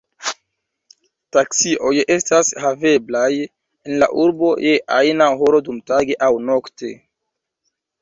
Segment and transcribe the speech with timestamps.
[1.37, 6.95] Taksioj estas haveblaj en la urbo je ajna horo dumtage aŭ nokte.